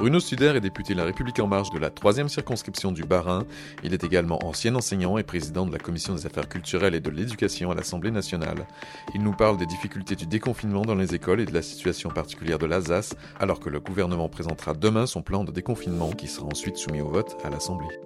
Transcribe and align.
Bruno 0.00 0.18
Studer 0.18 0.54
est 0.56 0.60
député 0.60 0.94
La 0.94 1.04
République 1.04 1.40
En 1.40 1.46
Marche 1.46 1.68
de 1.68 1.78
la 1.78 1.90
3 1.90 2.26
circonscription 2.26 2.90
du 2.90 3.02
Bas-Rhin. 3.02 3.44
Il 3.84 3.92
est 3.92 4.02
également 4.02 4.38
ancien 4.46 4.74
enseignant 4.74 5.18
et 5.18 5.22
président 5.22 5.66
de 5.66 5.72
la 5.72 5.78
Commission 5.78 6.14
des 6.14 6.24
affaires 6.24 6.48
culturelles 6.48 6.94
et 6.94 7.00
de 7.00 7.10
l'éducation 7.10 7.70
à 7.70 7.74
l'Assemblée 7.74 8.10
nationale. 8.10 8.66
Il 9.14 9.22
nous 9.22 9.34
parle 9.34 9.58
des 9.58 9.66
difficultés 9.66 10.16
du 10.16 10.26
déconfinement 10.26 10.86
dans 10.86 10.94
les 10.94 11.14
écoles 11.14 11.40
et 11.40 11.44
de 11.44 11.52
la 11.52 11.60
situation 11.60 12.08
particulière 12.08 12.58
de 12.58 12.64
l'Alsace, 12.64 13.14
alors 13.38 13.60
que 13.60 13.68
le 13.68 13.78
gouvernement 13.78 14.30
présentera 14.30 14.72
demain 14.72 15.04
son 15.04 15.20
plan 15.20 15.44
de 15.44 15.52
déconfinement 15.52 16.12
qui 16.12 16.28
sera 16.28 16.46
ensuite 16.46 16.78
soumis 16.78 17.02
au 17.02 17.10
vote 17.10 17.36
à 17.44 17.50
l'Assemblée. 17.50 18.00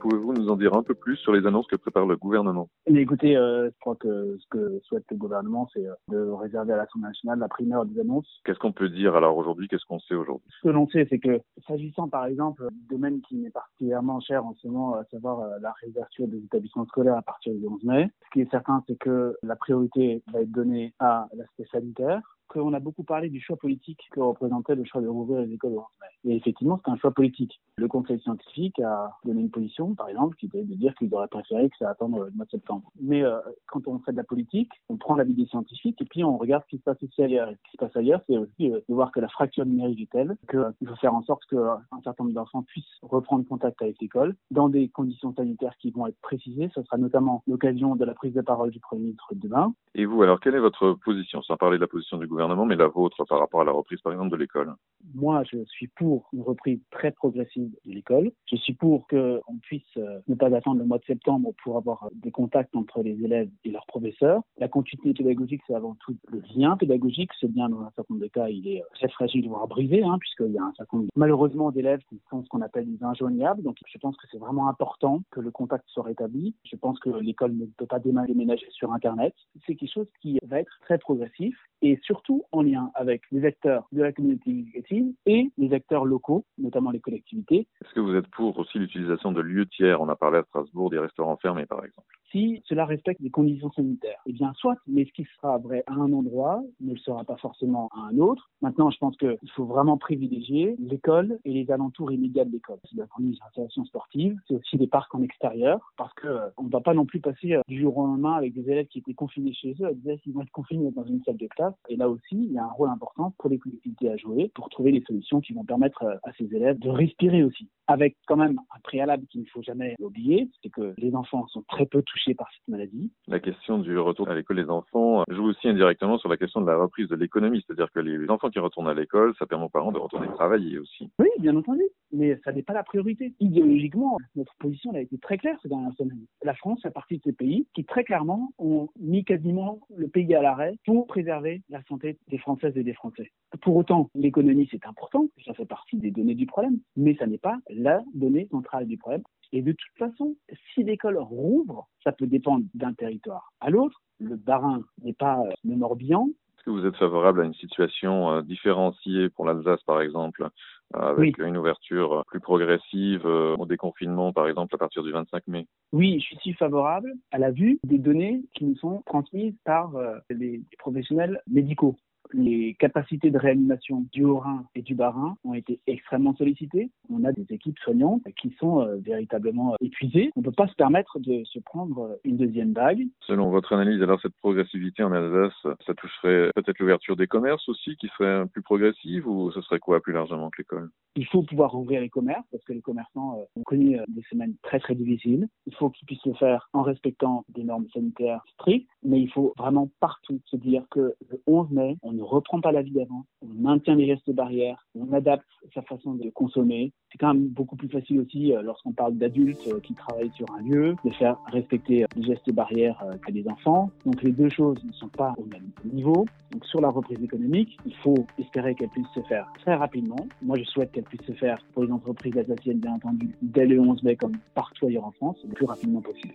Pouvez-vous 0.00 0.32
nous 0.32 0.48
en 0.48 0.56
dire 0.56 0.74
un 0.74 0.82
peu 0.82 0.94
plus 0.94 1.16
sur 1.16 1.32
les 1.32 1.46
annonces 1.46 1.66
que 1.66 1.76
prépare 1.76 2.06
le 2.06 2.16
gouvernement? 2.16 2.68
Écoutez, 2.86 3.36
euh, 3.36 3.70
je 3.70 3.78
crois 3.80 3.96
que 3.96 4.36
ce 4.38 4.46
que 4.50 4.80
souhaite 4.84 5.04
le 5.10 5.16
gouvernement, 5.16 5.68
c'est 5.72 5.86
euh, 5.86 5.94
de 6.08 6.18
réserver 6.18 6.72
à 6.72 6.76
l'Assemblée 6.76 7.08
nationale 7.08 7.38
la 7.38 7.48
primeur 7.48 7.84
des 7.84 8.00
annonces. 8.00 8.40
Qu'est-ce 8.44 8.58
qu'on 8.58 8.72
peut 8.72 8.88
dire 8.88 9.14
alors 9.14 9.36
aujourd'hui? 9.36 9.68
Qu'est-ce 9.68 9.84
qu'on 9.86 10.00
sait 10.00 10.14
aujourd'hui? 10.14 10.46
Ce 10.56 10.68
que 10.68 10.72
l'on 10.72 10.88
sait, 10.88 11.06
c'est 11.10 11.18
que 11.18 11.40
s'agissant 11.66 12.08
par 12.08 12.26
exemple 12.26 12.68
du 12.70 12.86
domaine 12.88 13.20
qui 13.22 13.36
m'est 13.36 13.50
particulièrement 13.50 14.20
cher 14.20 14.44
en 14.44 14.54
ce 14.54 14.66
moment, 14.66 14.94
à 14.94 15.04
savoir 15.04 15.40
euh, 15.40 15.58
la 15.60 15.72
réouverture 15.82 16.28
des 16.28 16.38
établissements 16.38 16.86
scolaires 16.86 17.16
à 17.16 17.22
partir 17.22 17.54
du 17.54 17.66
11 17.66 17.84
mai, 17.84 18.10
ce 18.24 18.30
qui 18.32 18.40
est 18.40 18.50
certain, 18.50 18.82
c'est 18.86 18.98
que 18.98 19.36
la 19.42 19.56
priorité 19.56 20.22
va 20.32 20.40
être 20.40 20.50
donnée 20.50 20.94
à 20.98 21.28
l'aspect 21.34 21.66
sanitaire 21.70 22.22
qu'on 22.50 22.72
a 22.72 22.80
beaucoup 22.80 23.04
parlé 23.04 23.30
du 23.30 23.40
choix 23.40 23.56
politique 23.56 24.00
que 24.10 24.20
représentait 24.20 24.74
le 24.74 24.84
choix 24.84 25.00
de 25.00 25.06
rouvrir 25.06 25.42
les 25.42 25.54
écoles 25.54 25.72
au 25.72 25.78
11 25.78 25.84
mai. 26.00 26.32
Et 26.32 26.36
effectivement, 26.36 26.80
c'est 26.84 26.90
un 26.90 26.96
choix 26.96 27.12
politique. 27.12 27.60
Le 27.76 27.88
Conseil 27.88 28.20
scientifique 28.20 28.78
a 28.80 29.16
donné 29.24 29.40
une 29.40 29.50
position, 29.50 29.94
par 29.94 30.08
exemple, 30.08 30.36
qui 30.36 30.46
était 30.46 30.64
de 30.64 30.74
dire 30.74 30.94
qu'il 30.96 31.14
aurait 31.14 31.28
préféré 31.28 31.70
que 31.70 31.76
ça 31.78 31.90
attende 31.90 32.12
le 32.12 32.30
mois 32.32 32.44
de 32.44 32.50
septembre. 32.50 32.90
Mais 33.00 33.22
euh, 33.22 33.38
quand 33.68 33.86
on 33.86 33.98
fait 34.00 34.12
de 34.12 34.16
la 34.16 34.24
politique, 34.24 34.70
on 34.88 34.96
prend 34.96 35.14
l'avis 35.14 35.34
des 35.34 35.46
scientifiques 35.46 36.00
et 36.02 36.04
puis 36.04 36.24
on 36.24 36.36
regarde 36.36 36.64
ce 36.64 36.70
qui 36.70 36.78
se 36.78 36.82
passe 36.82 37.02
aussi 37.02 37.22
ailleurs. 37.22 37.50
Ce 37.50 37.70
qui 37.70 37.72
se 37.72 37.76
passe 37.78 37.96
ailleurs, 37.96 38.20
c'est 38.26 38.36
aussi 38.36 38.70
euh, 38.70 38.80
de 38.88 38.94
voir 38.94 39.12
que 39.12 39.20
la 39.20 39.28
fracture 39.28 39.64
numérique 39.64 40.00
est 40.00 40.10
telle 40.10 40.36
qu'il 40.50 40.88
faut 40.88 40.96
faire 40.96 41.14
en 41.14 41.22
sorte 41.22 41.44
qu'un 41.46 41.80
certain 42.02 42.24
nombre 42.24 42.34
d'enfants 42.34 42.62
puissent 42.64 42.98
reprendre 43.02 43.46
contact 43.46 43.80
avec 43.80 43.96
l'école 44.00 44.34
dans 44.50 44.68
des 44.68 44.88
conditions 44.88 45.32
sanitaires 45.34 45.74
qui 45.80 45.90
vont 45.90 46.06
être 46.06 46.20
précisées. 46.20 46.68
Ce 46.74 46.82
sera 46.82 46.98
notamment 46.98 47.42
l'occasion 47.46 47.96
de 47.96 48.04
la 48.04 48.14
prise 48.14 48.34
de 48.34 48.40
parole 48.40 48.70
du 48.70 48.80
Premier 48.80 49.02
ministre 49.02 49.32
demain. 49.34 49.72
Et 49.94 50.04
vous, 50.04 50.22
alors, 50.22 50.40
quelle 50.40 50.54
est 50.54 50.60
votre 50.60 50.92
position, 51.04 51.42
sans 51.42 51.56
parler 51.56 51.78
de 51.78 51.82
la 51.82 51.88
position 51.88 52.18
du 52.18 52.26
gouvernement, 52.26 52.39
mais 52.48 52.76
la 52.76 52.88
vôtre 52.88 53.24
par 53.24 53.38
rapport 53.38 53.60
à 53.60 53.64
la 53.64 53.72
reprise, 53.72 54.00
par 54.00 54.12
exemple, 54.12 54.30
de 54.30 54.36
l'école 54.36 54.74
Moi, 55.14 55.42
je 55.50 55.64
suis 55.64 55.88
pour 55.88 56.28
une 56.32 56.42
reprise 56.42 56.80
très 56.90 57.10
progressive 57.10 57.70
de 57.84 57.92
l'école. 57.92 58.30
Je 58.50 58.56
suis 58.56 58.74
pour 58.74 59.06
qu'on 59.08 59.58
puisse 59.62 59.82
euh, 59.96 60.20
ne 60.28 60.34
pas 60.34 60.54
attendre 60.54 60.78
le 60.78 60.86
mois 60.86 60.98
de 60.98 61.04
septembre 61.04 61.52
pour 61.62 61.76
avoir 61.76 62.08
des 62.14 62.30
contacts 62.30 62.74
entre 62.74 63.02
les 63.02 63.22
élèves 63.22 63.50
et 63.64 63.70
leurs 63.70 63.86
professeurs. 63.86 64.42
La 64.58 64.68
continuité 64.68 65.22
pédagogique, 65.22 65.62
c'est 65.66 65.74
avant 65.74 65.96
tout 66.00 66.16
le 66.28 66.42
lien 66.56 66.76
pédagogique. 66.76 67.30
Ce 67.38 67.46
lien, 67.46 67.68
dans 67.68 67.80
un 67.80 67.90
certain 67.96 68.14
nombre 68.14 68.24
de 68.24 68.30
cas, 68.30 68.48
il 68.48 68.68
est 68.68 68.82
euh, 68.82 68.86
très 68.94 69.08
fragile, 69.08 69.48
voire 69.48 69.66
brisé, 69.68 70.02
hein, 70.02 70.16
puisqu'il 70.18 70.52
y 70.52 70.58
a 70.58 70.64
un 70.64 70.72
certain 70.76 70.98
nombre, 70.98 71.10
malheureusement, 71.16 71.70
d'élèves 71.70 72.00
qui 72.08 72.20
sont 72.30 72.42
ce 72.42 72.48
qu'on 72.48 72.62
appelle 72.62 72.86
des 72.86 73.04
injoignables. 73.04 73.62
Donc, 73.62 73.76
je 73.86 73.98
pense 73.98 74.16
que 74.16 74.26
c'est 74.30 74.38
vraiment 74.38 74.68
important 74.68 75.22
que 75.30 75.40
le 75.40 75.50
contact 75.50 75.84
soit 75.88 76.04
rétabli. 76.04 76.54
Je 76.64 76.76
pense 76.76 76.98
que 77.00 77.10
l'école 77.10 77.52
ne 77.52 77.66
peut 77.66 77.86
pas 77.86 77.98
déménager 77.98 78.66
sur 78.70 78.92
Internet. 78.92 79.34
C'est 79.66 79.74
quelque 79.74 79.92
chose 79.92 80.08
qui 80.22 80.38
va 80.46 80.60
être 80.60 80.78
très 80.82 80.98
progressif 80.98 81.56
et 81.82 81.98
surtout 82.02 82.29
en 82.52 82.62
lien 82.62 82.90
avec 82.94 83.22
les 83.30 83.44
acteurs 83.44 83.86
de 83.92 84.02
la 84.02 84.12
communauté 84.12 84.50
éducative 84.50 85.12
et 85.26 85.50
les 85.58 85.72
acteurs 85.72 86.04
locaux, 86.04 86.44
notamment 86.58 86.90
les 86.90 87.00
collectivités. 87.00 87.66
Est-ce 87.82 87.94
que 87.94 88.00
vous 88.00 88.14
êtes 88.14 88.28
pour 88.28 88.58
aussi 88.58 88.78
l'utilisation 88.78 89.32
de 89.32 89.40
lieux 89.40 89.66
tiers? 89.66 90.00
On 90.00 90.08
a 90.08 90.16
parlé 90.16 90.38
à 90.38 90.42
Strasbourg 90.44 90.90
des 90.90 90.98
restaurants 90.98 91.36
fermés, 91.36 91.66
par 91.66 91.84
exemple. 91.84 92.06
Si 92.30 92.62
cela 92.66 92.84
respecte 92.84 93.20
les 93.20 93.30
conditions 93.30 93.72
sanitaires, 93.72 94.20
eh 94.26 94.32
bien 94.32 94.52
soit, 94.54 94.76
mais 94.86 95.04
ce 95.04 95.12
qui 95.12 95.26
sera 95.36 95.58
vrai 95.58 95.82
à 95.86 95.94
un 95.94 96.12
endroit 96.12 96.62
ne 96.80 96.92
le 96.92 96.98
sera 96.98 97.24
pas 97.24 97.36
forcément 97.36 97.88
à 97.92 98.08
un 98.12 98.18
autre. 98.18 98.50
Maintenant, 98.62 98.90
je 98.90 98.98
pense 98.98 99.16
qu'il 99.16 99.50
faut 99.56 99.64
vraiment 99.64 99.98
privilégier 99.98 100.76
l'école 100.78 101.38
et 101.44 101.52
les 101.52 101.70
alentours 101.72 102.12
immédiats 102.12 102.44
de 102.44 102.52
l'école. 102.52 102.78
C'est 102.88 102.96
la 102.96 103.06
première 103.06 103.34
installation 103.46 103.84
sportive, 103.84 104.36
c'est 104.46 104.54
aussi 104.54 104.76
des 104.76 104.86
parcs 104.86 105.12
en 105.14 105.22
extérieur, 105.22 105.92
parce 105.96 106.14
que 106.14 106.28
euh, 106.28 106.48
ne 106.62 106.70
va 106.70 106.80
pas 106.80 106.94
non 106.94 107.04
plus 107.04 107.20
passer 107.20 107.54
euh, 107.54 107.62
du 107.66 107.80
jour 107.80 107.96
au 107.96 108.06
lendemain 108.06 108.34
avec 108.34 108.54
des 108.54 108.70
élèves 108.70 108.86
qui 108.86 109.00
étaient 109.00 109.14
confinés 109.14 109.52
chez 109.52 109.74
eux, 109.80 109.86
à 109.86 109.92
dire 109.92 110.20
qu'ils 110.20 110.32
vont 110.32 110.42
être 110.42 110.52
confinés 110.52 110.90
dans 110.92 111.04
une 111.04 111.22
salle 111.24 111.36
de 111.36 111.48
classe. 111.48 111.74
Et 111.88 111.96
là 111.96 112.08
aussi, 112.08 112.19
il 112.30 112.52
y 112.52 112.58
a 112.58 112.64
un 112.64 112.70
rôle 112.70 112.90
important 112.90 113.34
pour 113.38 113.50
les 113.50 113.58
collectivités 113.58 114.10
à 114.10 114.16
jouer 114.16 114.50
pour 114.54 114.68
trouver 114.68 114.92
des 114.92 115.02
solutions 115.02 115.40
qui 115.40 115.52
vont 115.52 115.64
permettre 115.64 116.02
euh, 116.04 116.16
à 116.24 116.32
ces 116.38 116.44
élèves 116.54 116.78
de 116.78 116.88
respirer 116.88 117.42
aussi. 117.42 117.68
Avec 117.90 118.16
quand 118.28 118.36
même 118.36 118.60
un 118.72 118.80
préalable 118.84 119.26
qu'il 119.26 119.40
ne 119.40 119.46
faut 119.46 119.62
jamais 119.62 119.96
oublier, 119.98 120.48
c'est 120.62 120.70
que 120.70 120.94
les 120.96 121.12
enfants 121.16 121.48
sont 121.48 121.62
très 121.62 121.86
peu 121.86 122.02
touchés 122.02 122.34
par 122.34 122.48
cette 122.52 122.68
maladie. 122.68 123.10
La 123.26 123.40
question 123.40 123.78
du 123.78 123.98
retour 123.98 124.28
à 124.28 124.34
l'école 124.36 124.62
des 124.62 124.70
enfants 124.70 125.24
joue 125.28 125.46
aussi 125.46 125.66
indirectement 125.66 126.16
sur 126.18 126.28
la 126.28 126.36
question 126.36 126.60
de 126.60 126.66
la 126.66 126.76
reprise 126.76 127.08
de 127.08 127.16
l'économie, 127.16 127.64
c'est-à-dire 127.66 127.90
que 127.90 127.98
les 127.98 128.30
enfants 128.30 128.48
qui 128.48 128.60
retournent 128.60 128.88
à 128.88 128.94
l'école, 128.94 129.34
ça 129.40 129.46
permet 129.46 129.64
aux 129.64 129.70
parents 129.70 129.90
de 129.90 129.98
retourner 129.98 130.28
travailler 130.36 130.78
aussi. 130.78 131.10
Oui, 131.18 131.26
bien 131.40 131.56
entendu, 131.56 131.82
mais 132.12 132.38
ça 132.44 132.52
n'est 132.52 132.62
pas 132.62 132.74
la 132.74 132.84
priorité. 132.84 133.34
Idéologiquement, 133.40 134.18
notre 134.36 134.54
position 134.60 134.92
a 134.94 135.00
été 135.00 135.18
très 135.18 135.38
claire 135.38 135.58
ces 135.60 135.68
dernières 135.68 135.94
semaines. 135.94 136.26
La 136.44 136.54
France 136.54 136.80
fait 136.82 136.92
partie 136.92 137.18
de 137.18 137.22
ces 137.24 137.32
pays 137.32 137.66
qui 137.74 137.84
très 137.84 138.04
clairement 138.04 138.52
ont 138.58 138.88
mis 139.00 139.24
quasiment 139.24 139.80
le 139.96 140.06
pays 140.06 140.32
à 140.36 140.42
l'arrêt 140.42 140.76
pour 140.86 141.08
préserver 141.08 141.62
la 141.68 141.82
santé 141.88 142.18
des 142.28 142.38
Françaises 142.38 142.76
et 142.76 142.84
des 142.84 142.94
Français. 142.94 143.32
Pour 143.62 143.74
autant, 143.74 144.10
l'économie 144.14 144.68
c'est 144.70 144.86
important, 144.86 145.26
ça 145.44 145.54
fait 145.54 145.66
partie 145.66 145.96
des 145.96 146.12
données 146.12 146.36
du 146.36 146.46
problème, 146.46 146.78
mais 146.96 147.16
ça 147.16 147.26
n'est 147.26 147.38
pas 147.38 147.58
la 147.82 148.00
donnée 148.14 148.48
centrale 148.50 148.86
du 148.86 148.98
problème. 148.98 149.22
Et 149.52 149.62
de 149.62 149.72
toute 149.72 149.98
façon, 149.98 150.36
si 150.72 150.84
l'école 150.84 151.18
rouvre, 151.18 151.88
ça 152.04 152.12
peut 152.12 152.26
dépendre 152.26 152.64
d'un 152.74 152.94
territoire 152.94 153.52
à 153.60 153.70
l'autre. 153.70 154.00
Le 154.20 154.36
Barin 154.36 154.82
n'est 155.02 155.12
pas 155.12 155.40
euh, 155.40 155.50
le 155.64 155.76
Morbihan. 155.76 156.28
Est-ce 156.56 156.64
que 156.64 156.70
vous 156.70 156.86
êtes 156.86 156.96
favorable 156.96 157.40
à 157.40 157.44
une 157.44 157.54
situation 157.54 158.30
euh, 158.30 158.42
différenciée 158.42 159.30
pour 159.30 159.46
l'Alsace, 159.46 159.82
par 159.84 160.02
exemple, 160.02 160.46
euh, 160.94 160.98
avec 160.98 161.38
Oui. 161.38 161.46
une 161.46 161.56
ouverture 161.56 162.22
plus 162.28 162.38
progressive 162.38 163.24
au 163.24 163.64
déconfinement, 163.66 164.32
par 164.32 164.46
exemple, 164.46 164.74
à 164.74 164.78
partir 164.78 165.02
du 165.02 165.10
25 165.10 165.48
mai? 165.48 165.66
Oui, 165.92 166.20
je 166.20 166.36
suis 166.36 166.52
favorable 166.52 167.12
à 167.32 167.38
la 167.38 167.50
vue 167.50 167.80
des 167.84 167.98
données 167.98 168.42
qui 168.54 168.66
nous 168.66 168.76
sont 168.76 169.02
transmises 169.06 169.56
par 169.64 169.92
les 170.28 170.60
professionnels 170.78 171.40
médicaux. 171.48 171.96
Les 172.32 172.74
capacités 172.74 173.30
de 173.30 173.38
réanimation 173.38 174.06
du 174.12 174.24
Haut-Rhin 174.24 174.64
et 174.74 174.82
du 174.82 174.94
Bas-Rhin 174.94 175.36
ont 175.44 175.54
été 175.54 175.80
extrêmement 175.86 176.34
sollicitées. 176.34 176.90
On 177.08 177.24
a 177.24 177.32
des 177.32 177.46
équipes 177.50 177.78
soignantes 177.78 178.22
qui 178.40 178.54
sont 178.58 178.80
euh, 178.80 178.96
véritablement 178.96 179.74
épuisées. 179.80 180.30
On 180.36 180.40
ne 180.40 180.44
peut 180.44 180.52
pas 180.52 180.68
se 180.68 180.74
permettre 180.74 181.18
de 181.18 181.42
se 181.44 181.58
prendre 181.58 182.00
euh, 182.00 182.16
une 182.24 182.36
deuxième 182.36 182.72
vague. 182.72 183.06
Selon 183.26 183.50
votre 183.50 183.72
analyse, 183.72 184.02
alors 184.02 184.20
cette 184.20 184.34
progressivité 184.36 185.02
en 185.02 185.12
Alsace, 185.12 185.76
ça 185.86 185.94
toucherait 185.94 186.50
peut-être 186.54 186.78
l'ouverture 186.78 187.16
des 187.16 187.26
commerces 187.26 187.68
aussi, 187.68 187.96
qui 187.96 188.08
serait 188.08 188.46
plus 188.48 188.62
progressive, 188.62 189.26
ou 189.26 189.50
ce 189.52 189.60
serait 189.62 189.78
quoi 189.78 190.00
plus 190.00 190.12
largement 190.12 190.50
que 190.50 190.62
l'école? 190.62 190.90
Il 191.16 191.26
faut 191.26 191.42
pouvoir 191.42 191.74
ouvrir 191.74 192.00
les 192.00 192.08
commerces 192.08 192.46
parce 192.52 192.62
que 192.64 192.72
les 192.72 192.82
commerçants 192.82 193.38
euh, 193.38 193.44
ont 193.56 193.64
connu 193.64 193.98
euh, 193.98 194.04
des 194.08 194.22
semaines 194.30 194.54
très 194.62 194.78
très 194.78 194.94
difficiles. 194.94 195.48
Il 195.66 195.74
faut 195.74 195.90
qu'ils 195.90 196.06
puissent 196.06 196.24
le 196.24 196.34
faire 196.34 196.68
en 196.72 196.82
respectant 196.82 197.44
des 197.48 197.64
normes 197.64 197.88
sanitaires 197.92 198.44
strictes, 198.54 198.88
mais 199.02 199.20
il 199.20 199.30
faut 199.30 199.52
vraiment 199.58 199.90
partout 199.98 200.40
se 200.44 200.56
dire 200.56 200.84
que 200.90 201.14
le 201.28 201.42
11 201.46 201.70
mai, 201.70 201.96
on 202.02 202.12
ne 202.20 202.24
reprend 202.26 202.60
pas 202.60 202.72
la 202.72 202.82
vie 202.82 202.92
d'avant, 202.92 203.24
on 203.42 203.48
maintient 203.60 203.94
les 203.94 204.06
gestes 204.06 204.30
barrières, 204.30 204.86
on 204.94 205.12
adapte 205.12 205.46
sa 205.74 205.82
façon 205.82 206.14
de 206.14 206.28
consommer. 206.30 206.92
C'est 207.10 207.18
quand 207.18 207.34
même 207.34 207.48
beaucoup 207.48 207.76
plus 207.76 207.88
facile 207.88 208.20
aussi 208.20 208.52
euh, 208.52 208.62
lorsqu'on 208.62 208.92
parle 208.92 209.16
d'adultes 209.16 209.66
euh, 209.68 209.80
qui 209.80 209.94
travaillent 209.94 210.32
sur 210.34 210.46
un 210.52 210.62
lieu, 210.62 210.94
de 211.04 211.10
faire 211.10 211.36
respecter 211.46 212.04
euh, 212.04 212.06
les 212.16 212.22
gestes 212.24 212.52
barrières 212.52 213.02
qu'à 213.24 213.32
des 213.32 213.46
enfants. 213.48 213.90
Donc 214.04 214.22
les 214.22 214.32
deux 214.32 214.50
choses 214.50 214.82
ne 214.84 214.92
sont 214.92 215.08
pas 215.08 215.34
au 215.38 215.44
même 215.44 215.70
niveau. 215.84 216.26
Donc 216.52 216.64
sur 216.66 216.80
la 216.80 216.88
reprise 216.88 217.22
économique, 217.22 217.78
il 217.86 217.94
faut 217.96 218.26
espérer 218.38 218.74
qu'elle 218.74 218.88
puisse 218.90 219.08
se 219.14 219.20
faire 219.22 219.46
très 219.60 219.74
rapidement. 219.74 220.26
Moi, 220.42 220.58
je 220.58 220.64
souhaite 220.64 220.92
qu'elle 220.92 221.04
puisse 221.04 221.22
se 221.22 221.32
faire 221.32 221.58
pour 221.72 221.84
les 221.84 221.92
entreprises 221.92 222.36
alsaciennes, 222.36 222.80
bien 222.80 222.94
entendu, 222.94 223.34
dès 223.40 223.66
le 223.66 223.80
11 223.80 224.02
mai, 224.02 224.16
comme 224.16 224.36
partout 224.54 224.86
ailleurs 224.86 225.04
en 225.04 225.12
France, 225.12 225.38
le 225.44 225.54
plus 225.54 225.66
rapidement 225.66 226.00
possible. 226.00 226.34